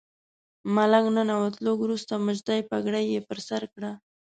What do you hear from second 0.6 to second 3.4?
ملک ننوت، لږ وروسته مشدۍ پګړۍ یې پر